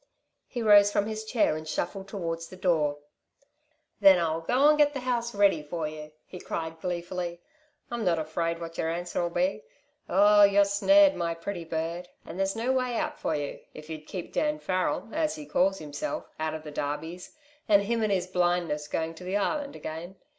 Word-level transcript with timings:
He 0.47 0.63
rose 0.63 0.91
from 0.91 1.05
his 1.05 1.23
chair 1.23 1.55
and 1.55 1.67
shuffled 1.67 2.07
towards 2.07 2.47
the 2.47 2.55
door. 2.55 2.97
"Then 3.99 4.17
I'll 4.17 4.41
go 4.41 4.67
and 4.67 4.75
get 4.75 4.93
the 4.95 5.01
house 5.01 5.35
ready 5.35 5.61
for 5.61 5.87
you," 5.87 6.11
he 6.25 6.39
cried, 6.39 6.81
gleefully. 6.81 7.39
"I'm 7.91 8.03
not 8.03 8.17
afraid 8.17 8.59
what 8.59 8.79
y'r 8.79 8.89
answer'll 8.89 9.29
be. 9.29 9.63
Oh, 10.09 10.41
you're 10.41 10.65
snared, 10.65 11.13
my 11.13 11.35
pretty 11.35 11.65
bird, 11.65 12.07
and 12.25 12.39
there's 12.39 12.55
no 12.55 12.71
way 12.71 12.95
out 12.97 13.19
for 13.19 13.35
you, 13.35 13.59
if 13.75 13.91
you'd 13.91 14.07
keep 14.07 14.33
Dan 14.33 14.57
Farrel, 14.57 15.07
as 15.11 15.35
he 15.35 15.45
calls 15.45 15.77
himself, 15.77 16.27
out 16.39 16.55
of 16.55 16.63
the 16.63 16.71
darbies, 16.71 17.35
and 17.69 17.83
him 17.83 18.01
in 18.01 18.09
his 18.09 18.25
blindness, 18.25 18.87
going 18.87 19.13
to 19.13 19.23
the 19.23 19.37
Island 19.37 19.75
again! 19.75 20.15